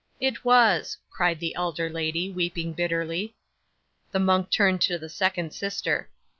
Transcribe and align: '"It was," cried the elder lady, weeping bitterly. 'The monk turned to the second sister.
'"It 0.19 0.43
was," 0.43 0.97
cried 1.11 1.39
the 1.39 1.53
elder 1.53 1.87
lady, 1.87 2.27
weeping 2.31 2.73
bitterly. 2.73 3.35
'The 4.11 4.19
monk 4.19 4.49
turned 4.49 4.81
to 4.81 4.97
the 4.97 5.09
second 5.09 5.53
sister. 5.53 6.09